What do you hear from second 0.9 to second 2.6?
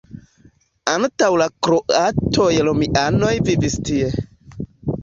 Antaŭ la kroatoj